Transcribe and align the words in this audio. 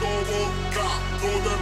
todo 0.00 1.59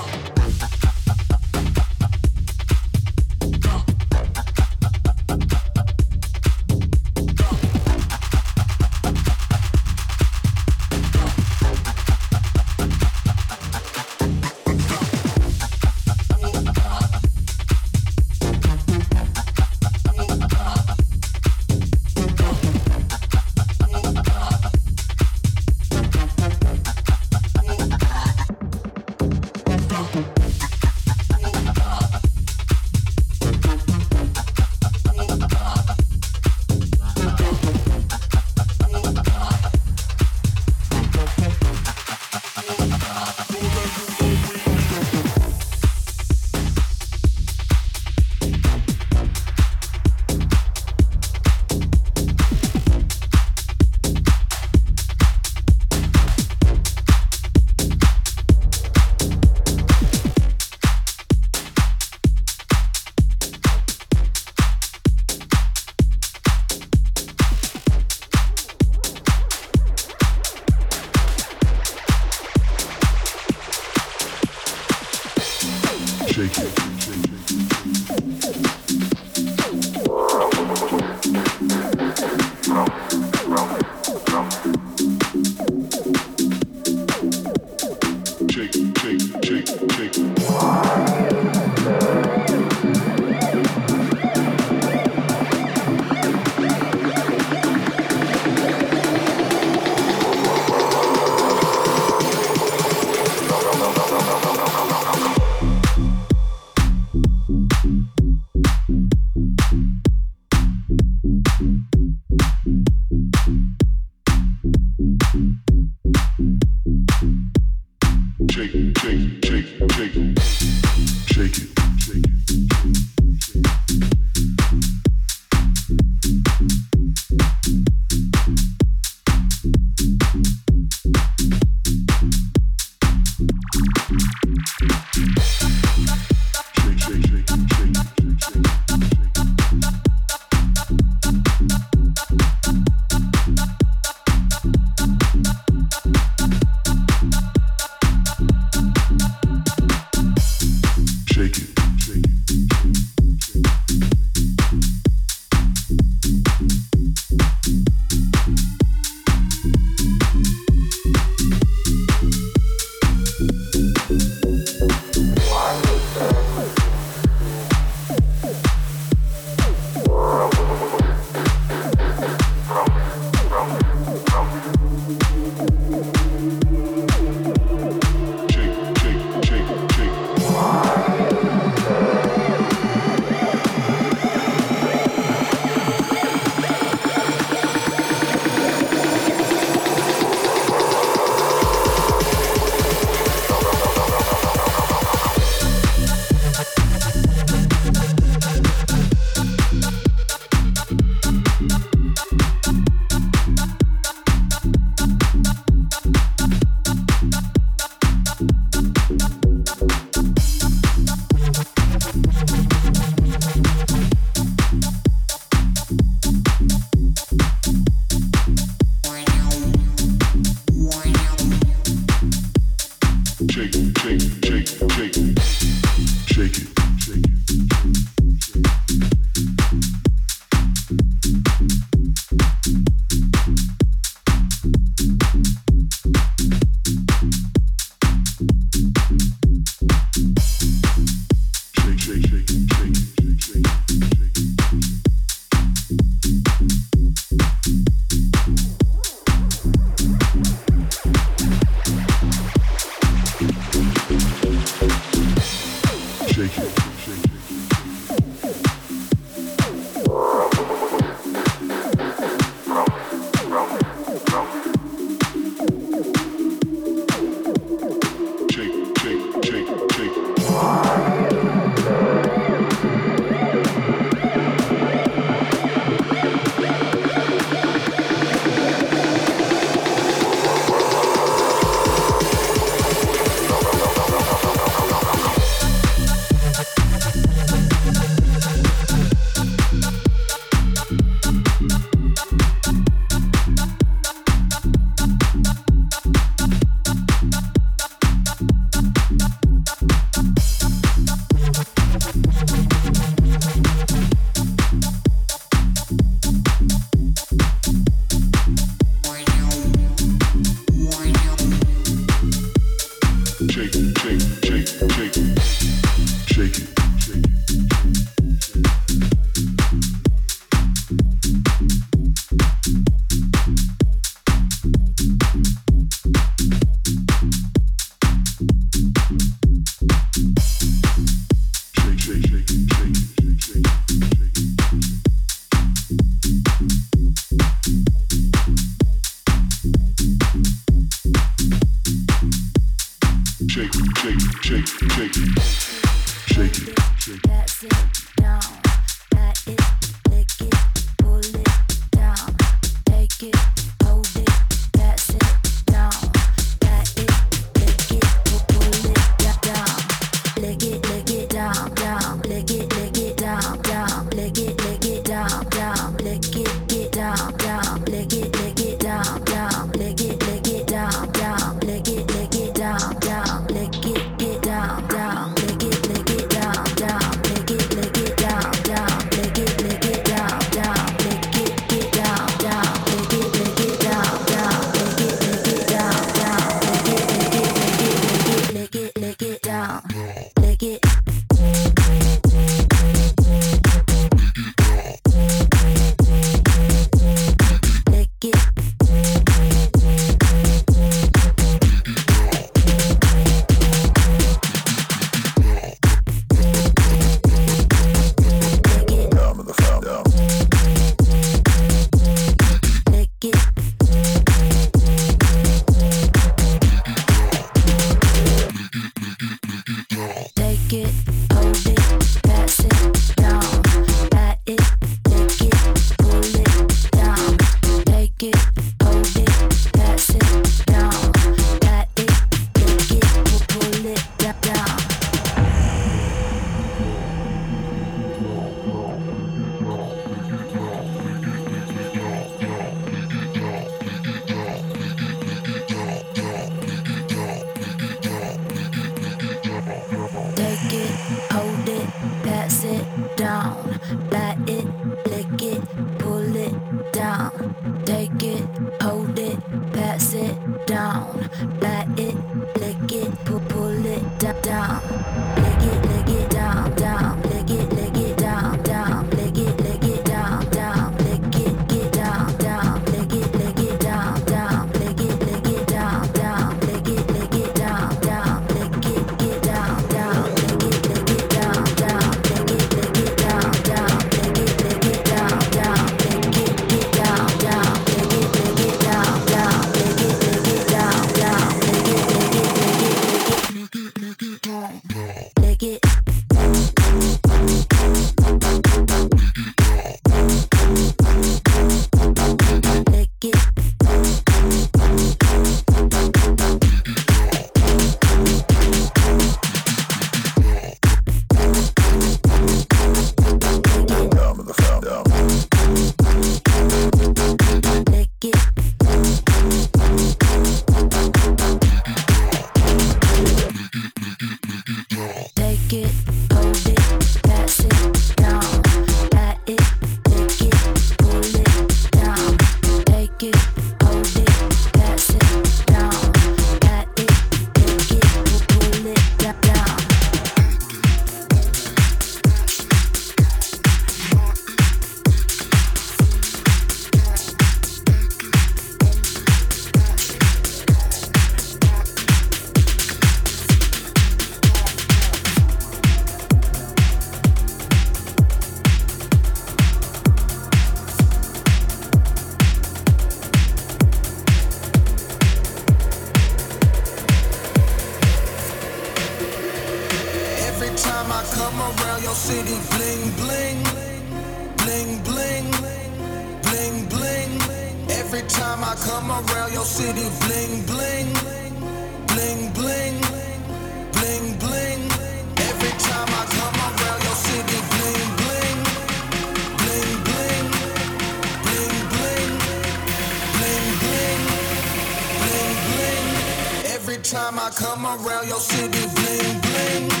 bling 598.95 599.41
bling. 599.41 600.00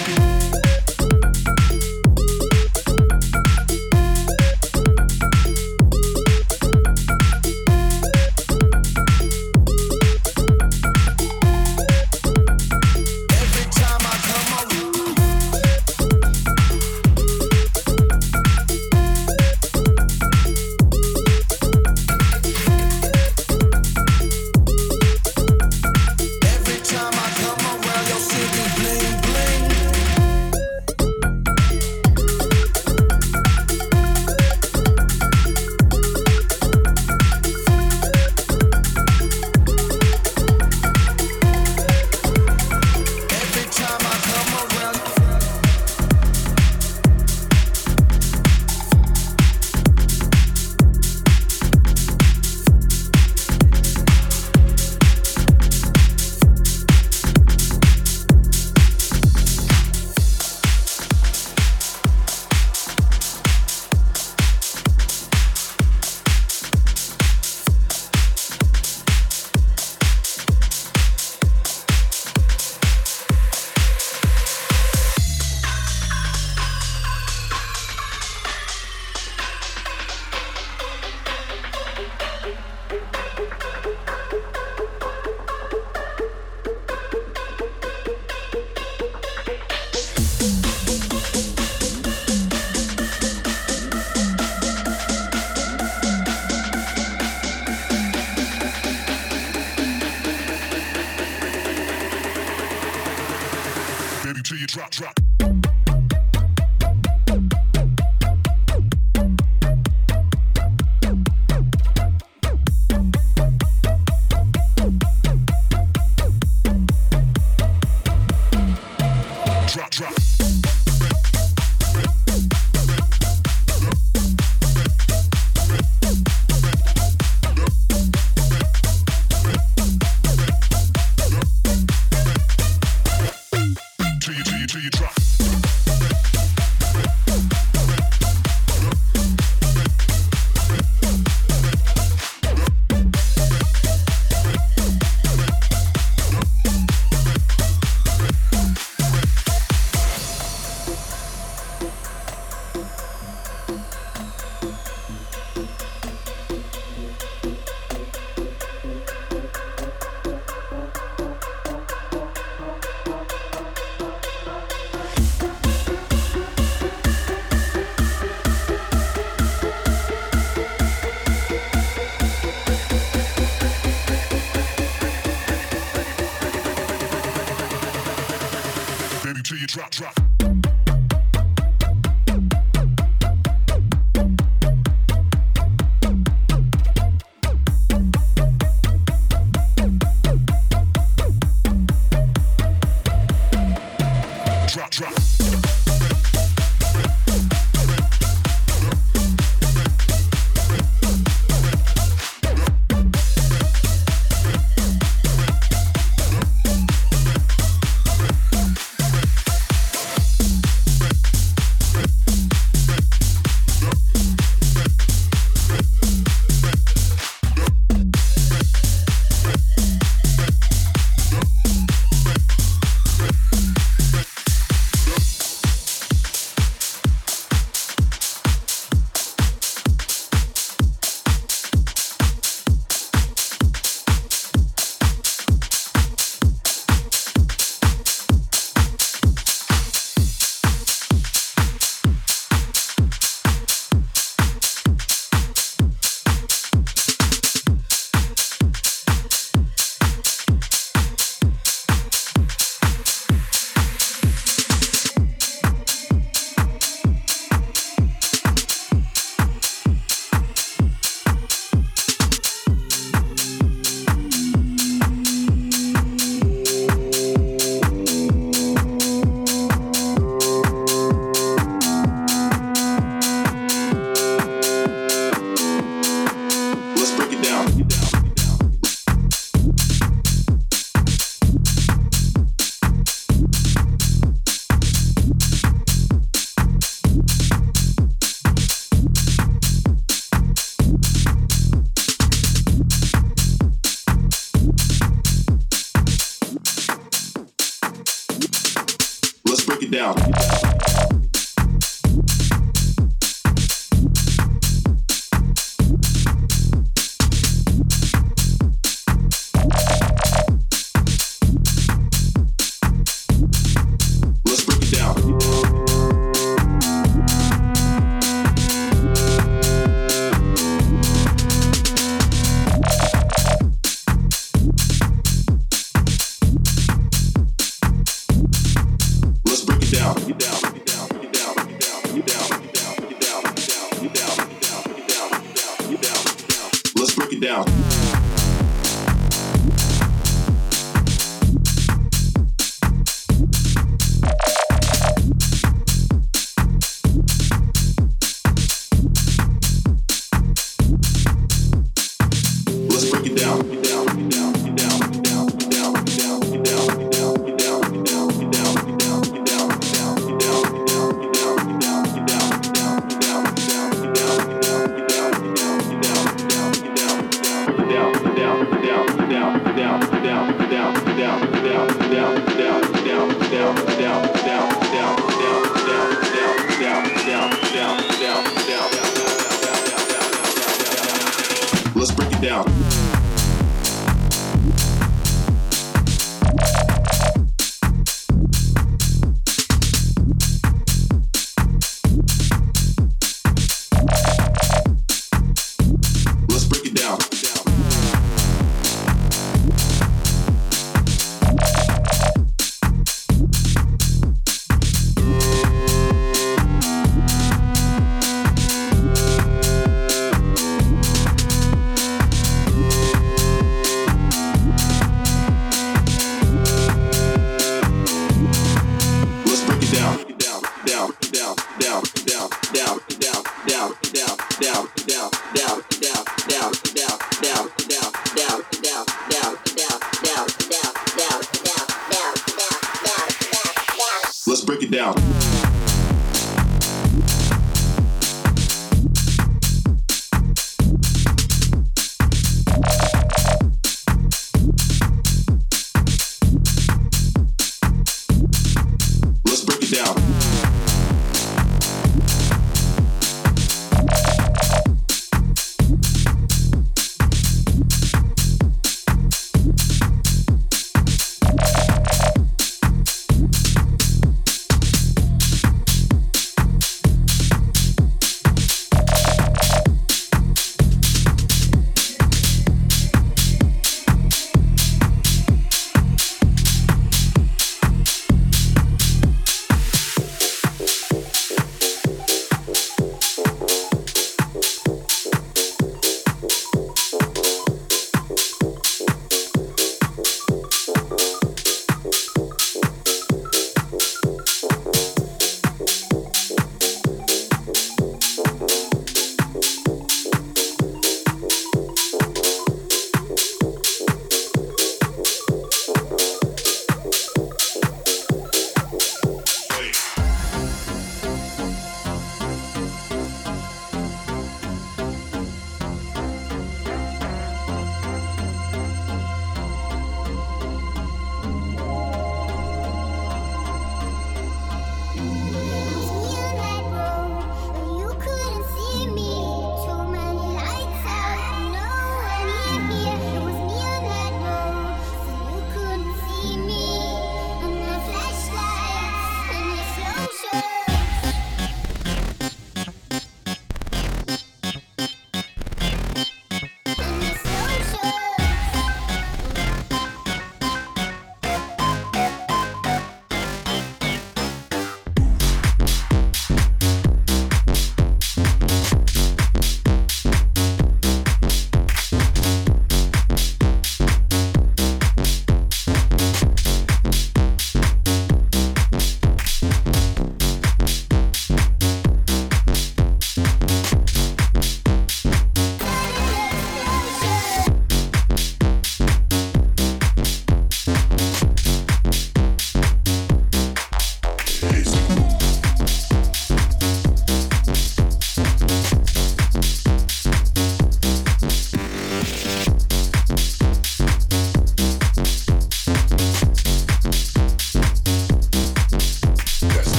till 104.51 104.59
you 104.59 104.67
drop, 104.67 104.91
drop. 104.91 105.20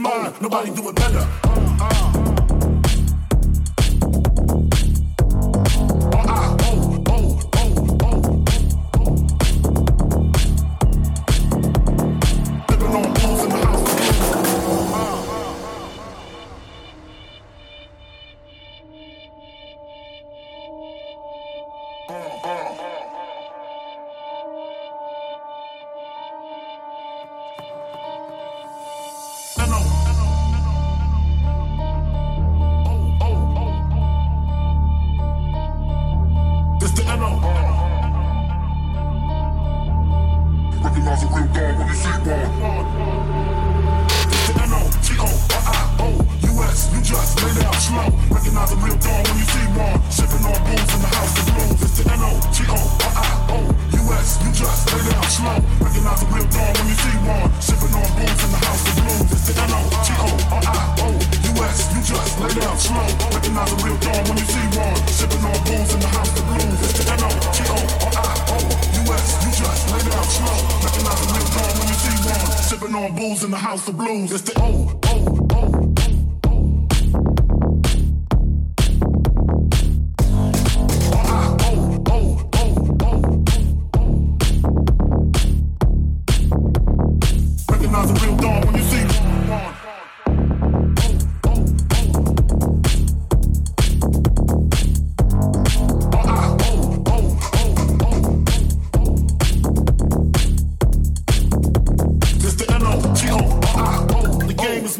mine. 0.00 0.32
Nobody 0.40 0.70
do 0.70 0.88
it 0.88 0.96
better. 0.96 1.26
Uh, 1.44 1.78
uh. 1.80 2.39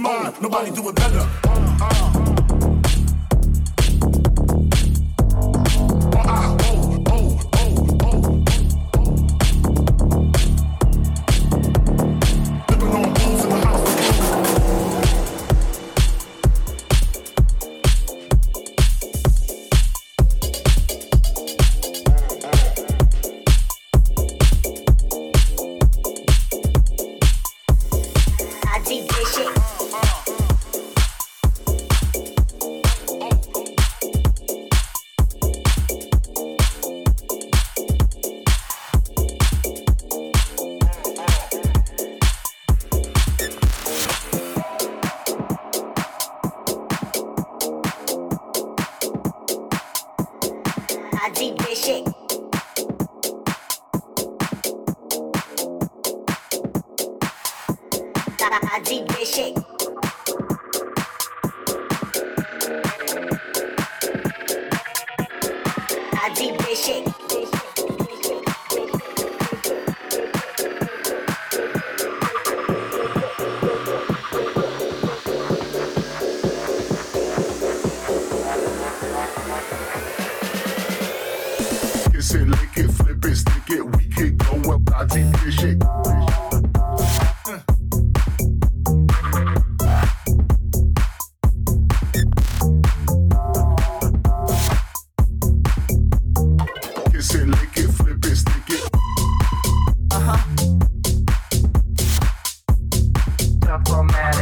Nobody 0.02 0.70
do 0.70 0.88
it 0.88 0.94
better. 0.94 1.28
Uh, 1.44 1.78
uh. 1.80 2.12
uh. 2.26 2.39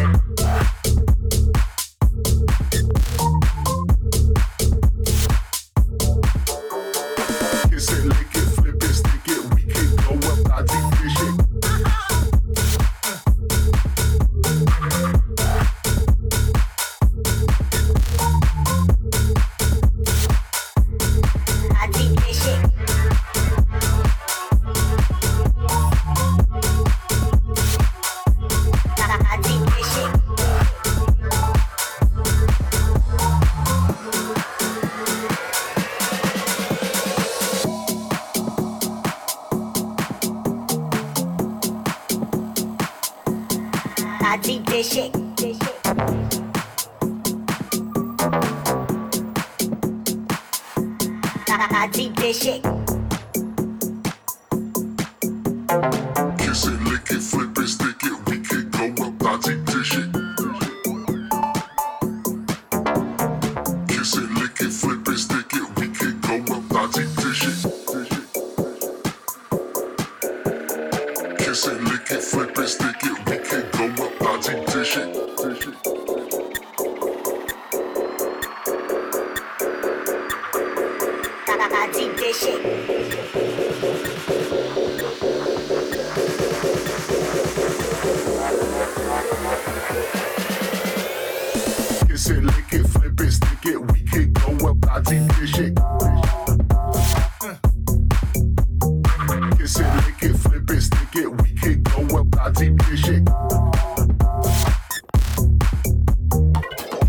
Yeah. 0.09 0.78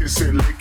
See. 0.10 0.59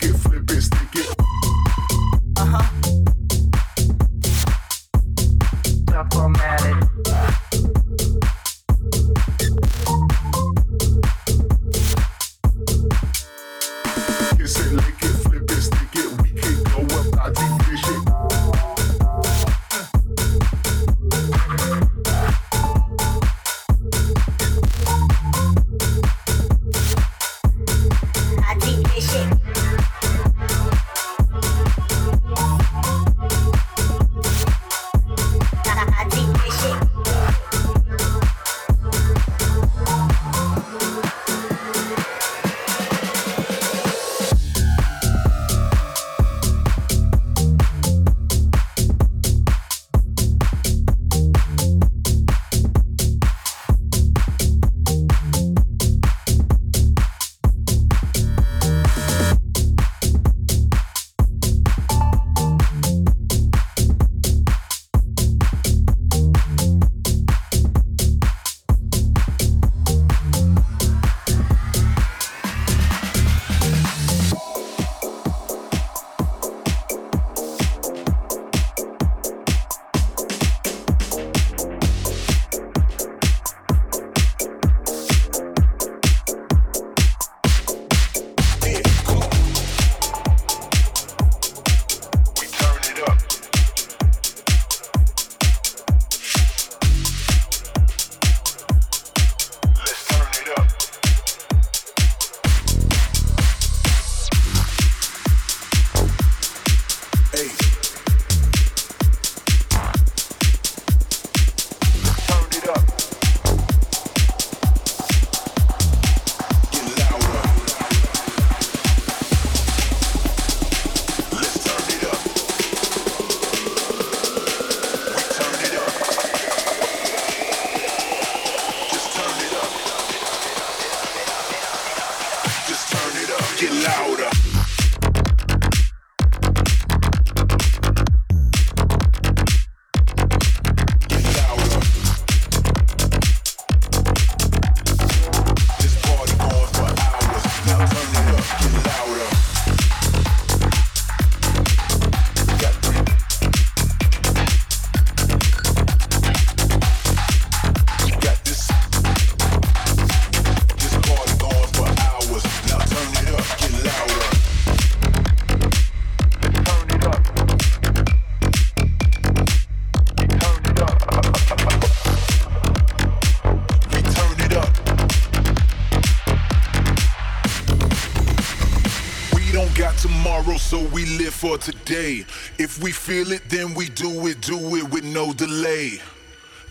For 181.38 181.56
today. 181.56 182.26
If 182.58 182.82
we 182.82 182.90
feel 182.90 183.30
it, 183.30 183.42
then 183.48 183.72
we 183.74 183.88
do 183.90 184.26
it, 184.26 184.40
do 184.40 184.74
it 184.74 184.90
with 184.90 185.04
no 185.04 185.32
delay. 185.32 186.00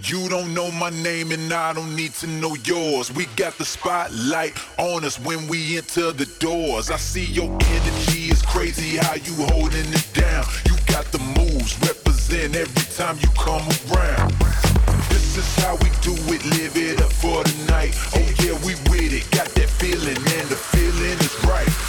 You 0.03 0.27
don't 0.27 0.53
know 0.53 0.69
my 0.71 0.89
name 0.89 1.31
and 1.31 1.51
I 1.53 1.71
don't 1.71 1.95
need 1.95 2.11
to 2.15 2.27
know 2.27 2.53
yours. 2.65 3.09
We 3.09 3.27
got 3.37 3.57
the 3.57 3.63
spotlight 3.63 4.57
on 4.77 5.05
us 5.05 5.17
when 5.21 5.47
we 5.47 5.77
enter 5.77 6.11
the 6.11 6.25
doors. 6.39 6.91
I 6.91 6.97
see 6.97 7.23
your 7.23 7.47
energy 7.47 8.27
is 8.27 8.41
crazy 8.41 8.97
how 8.97 9.15
you 9.15 9.35
holding 9.55 9.87
it 9.87 10.07
down. 10.13 10.43
You 10.65 10.75
got 10.87 11.05
the 11.13 11.19
moves, 11.39 11.79
represent 11.79 12.57
every 12.57 12.93
time 12.93 13.17
you 13.21 13.29
come 13.39 13.63
around. 13.95 14.33
This 15.07 15.37
is 15.37 15.55
how 15.63 15.77
we 15.77 15.89
do 16.01 16.11
it, 16.35 16.43
live 16.59 16.75
it 16.75 17.01
up 17.01 17.13
for 17.13 17.41
the 17.41 17.71
night. 17.71 17.95
Oh 18.13 18.27
yeah, 18.43 18.59
we 18.67 18.75
with 18.91 19.13
it, 19.13 19.31
got 19.31 19.47
that 19.47 19.69
feeling 19.79 20.17
and 20.17 20.49
the 20.49 20.57
feeling 20.57 21.17
is 21.23 21.45
right. 21.45 21.86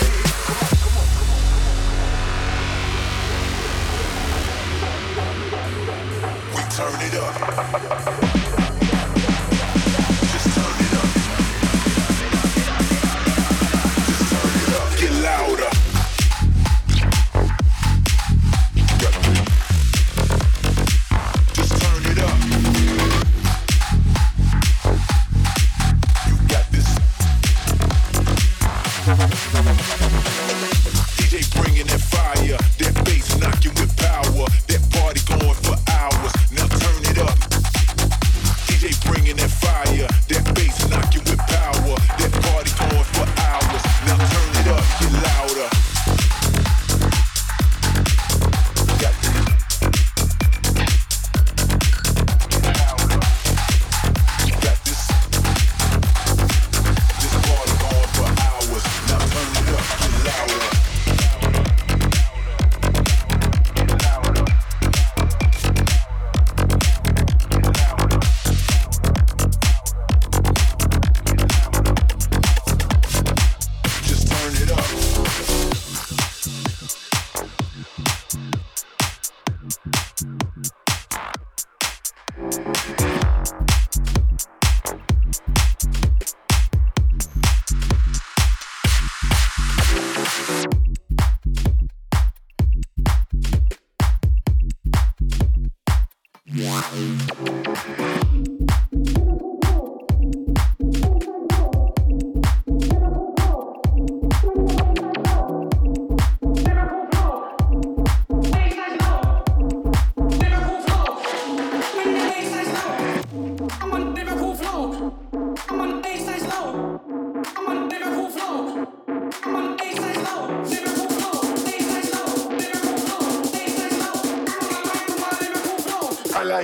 Turn 6.78 6.94
it 7.00 7.14
up. 7.16 8.47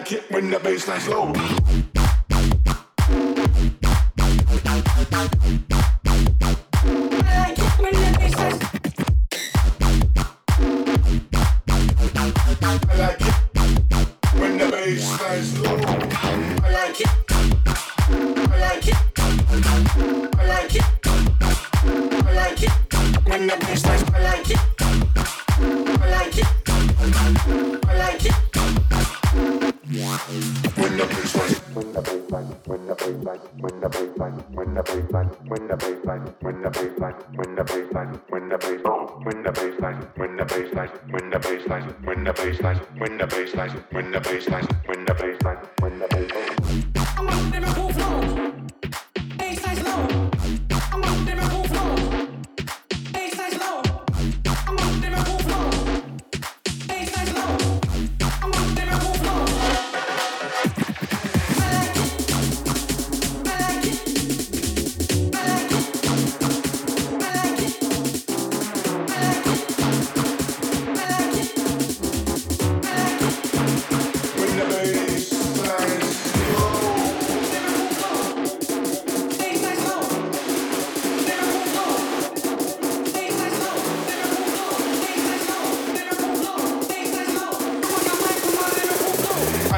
like 0.05 0.13
it 0.13 0.31
when 0.31 0.51
the 0.51 0.59
bass 0.59 0.87
low. 1.09 1.94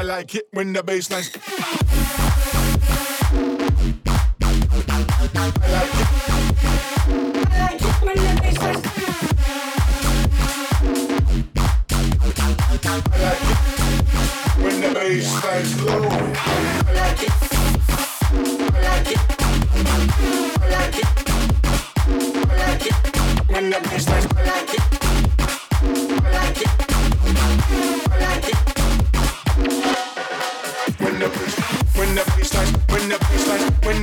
like 0.07 0.35
it 0.35 0.47
when 0.51 0.71
the 0.71 0.81
bass 0.81 1.11
line. 1.11 1.21
I 1.21 1.31
like 5.67 5.91
it. 5.91 6.07
When 8.01 8.15
the 8.15 8.31
bass. 8.41 8.57
I 8.57 8.71
like 13.21 13.43
it 13.43 13.57
when 14.63 14.75
the 14.81 14.89
bass 14.95 15.27
line's 15.43 15.73
low. 15.83 16.03
I 16.03 16.91
like 16.93 17.23
it. 17.23 17.33
I 18.71 18.79
like 18.87 19.11
it. 19.11 19.19
I 20.57 20.69
like 20.71 20.97
it. 20.97 21.07
I 22.37 22.55
like 22.55 22.85
it 22.85 22.95
when 23.49 23.69
the 23.69 23.79
bass 23.81 24.07
line's. 24.07 24.25
I 24.25 24.43
like 24.45 24.73
it. 24.73 24.86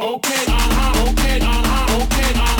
okay, 0.00 0.44
aha, 0.48 0.92
okay, 1.04 1.38
aha, 1.40 2.02
okay, 2.02 2.32
aha. 2.34 2.59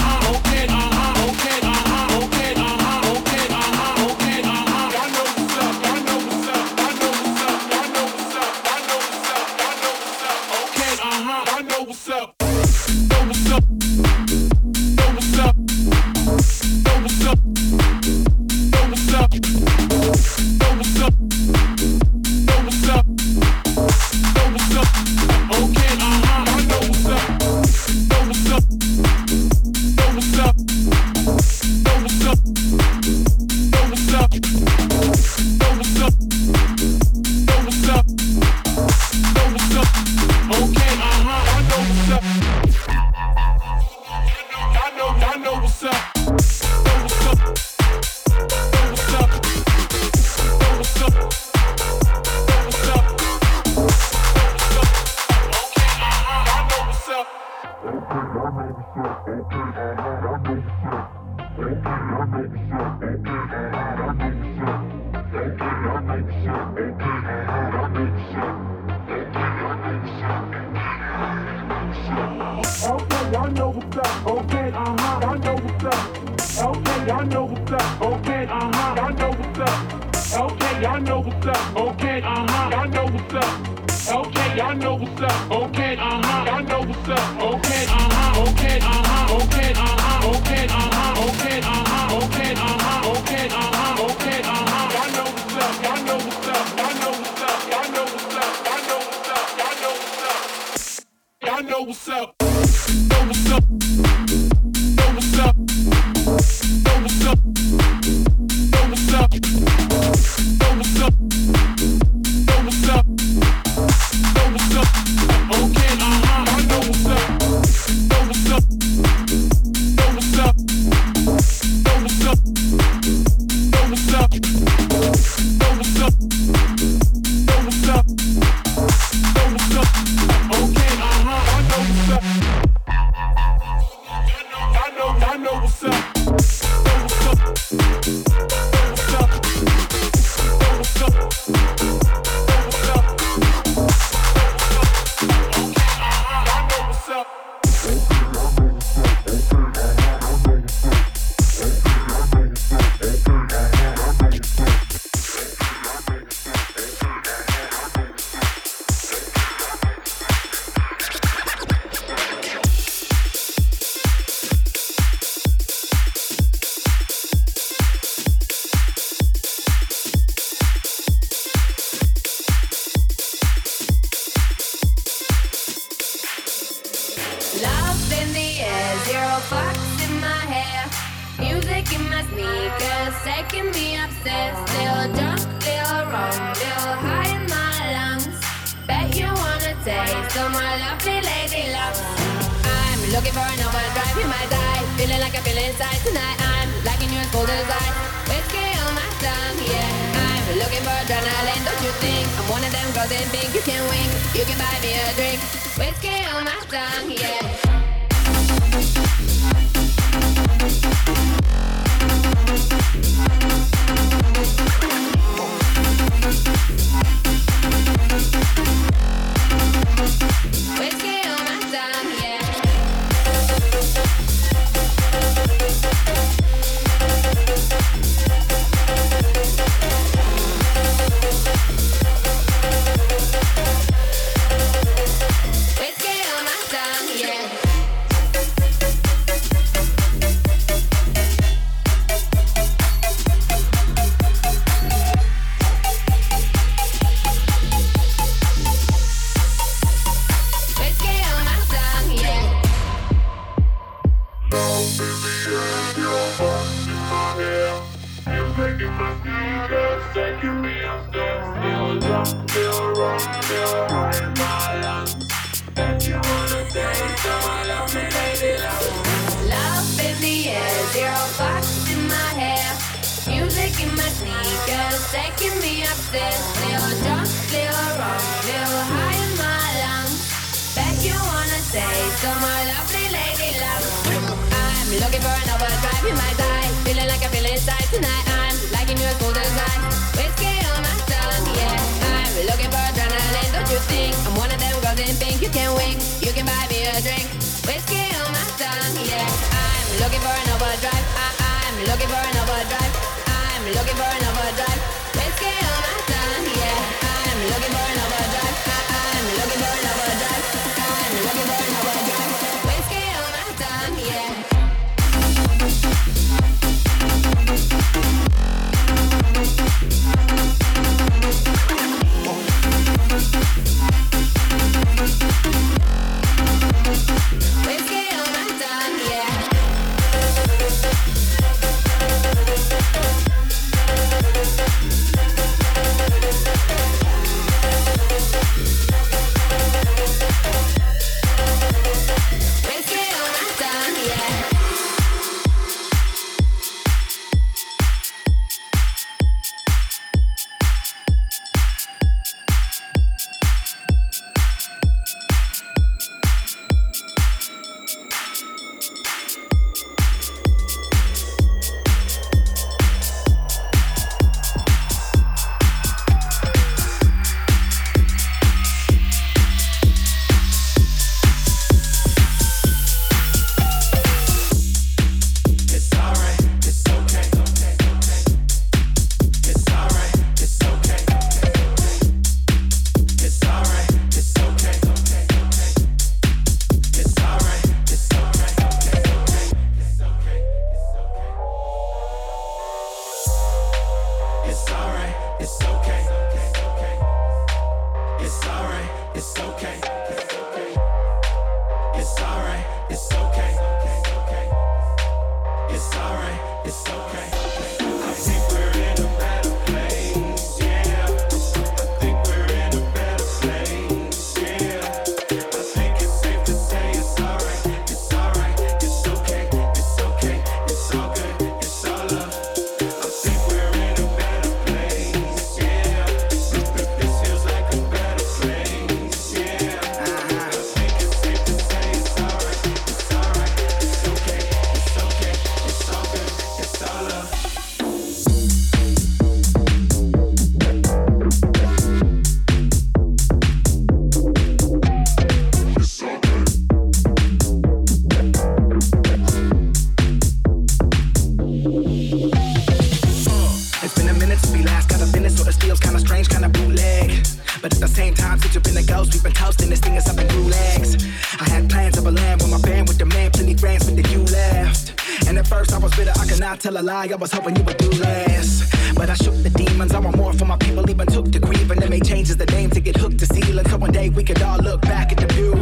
I 467.09 467.17
was 467.17 467.33
hoping 467.33 467.57
you 467.57 467.63
would 467.63 467.79
do 467.79 467.89
less. 467.93 468.71
But 468.95 469.09
I 469.09 469.15
shook 469.15 469.35
the 469.43 469.49
demons, 469.49 469.95
I 469.95 470.01
want 470.01 470.19
more 470.19 470.35
for 470.35 470.45
my 470.45 470.59
people, 470.59 470.89
even 470.91 471.07
took 471.07 471.33
the 471.33 471.41
grief, 471.41 471.71
and 471.71 471.81
they 471.81 471.89
made 471.89 472.05
changes 472.05 472.37
the 472.37 472.45
name 472.45 472.69
to 472.71 472.81
get 472.81 472.95
hooked 472.99 473.19
to 473.21 473.27
ceiling. 473.27 473.67
So 473.71 473.79
one 473.79 473.91
day 473.91 474.11
we 474.11 474.23
could 474.23 474.43
all 474.43 474.59
look 474.59 474.83
back 474.83 475.11
at 475.11 475.17
the 475.17 475.27
view. 475.33 475.55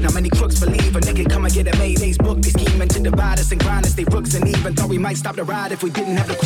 Now 0.00 0.10
many 0.12 0.30
crooks 0.30 0.60
believe 0.60 0.94
a 0.94 1.00
nigga 1.00 1.28
come 1.28 1.46
and 1.46 1.52
get 1.52 1.66
a 1.66 1.76
Mayday's 1.78 2.16
book. 2.16 2.40
They 2.42 2.50
scheming 2.50 2.88
to 2.90 3.00
divide 3.00 3.40
us 3.40 3.50
and 3.50 3.60
grind 3.60 3.86
us, 3.86 3.94
they 3.94 4.04
rooks 4.04 4.34
and 4.34 4.46
even 4.46 4.76
thought 4.76 4.88
we 4.88 4.98
might 4.98 5.16
stop 5.16 5.34
the 5.34 5.42
ride 5.42 5.72
if 5.72 5.82
we 5.82 5.90
didn't 5.90 6.16
have 6.16 6.28
the 6.28 6.36